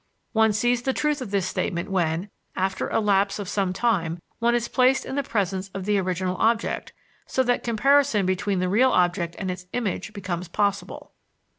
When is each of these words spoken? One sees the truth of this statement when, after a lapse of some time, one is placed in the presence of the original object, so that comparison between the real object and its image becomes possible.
One 0.33 0.51
sees 0.51 0.81
the 0.81 0.93
truth 0.95 1.21
of 1.21 1.29
this 1.29 1.45
statement 1.45 1.91
when, 1.91 2.31
after 2.55 2.87
a 2.89 2.99
lapse 2.99 3.37
of 3.37 3.47
some 3.47 3.71
time, 3.71 4.19
one 4.39 4.55
is 4.55 4.67
placed 4.67 5.05
in 5.05 5.13
the 5.15 5.21
presence 5.21 5.69
of 5.75 5.85
the 5.85 5.99
original 5.99 6.37
object, 6.37 6.91
so 7.27 7.43
that 7.43 7.61
comparison 7.63 8.25
between 8.25 8.57
the 8.57 8.67
real 8.67 8.89
object 8.89 9.35
and 9.37 9.51
its 9.51 9.67
image 9.73 10.11
becomes 10.11 10.47
possible. 10.47 11.11